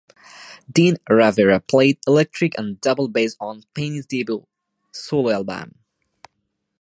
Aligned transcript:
Dean 0.67 0.95
Ravera 1.07 1.59
played 1.67 1.99
electric 2.07 2.57
and 2.57 2.81
double 2.81 3.07
bass 3.07 3.35
on 3.39 3.65
Payne's 3.75 4.07
debut 4.07 4.47
solo 4.91 5.29
album. 5.29 5.75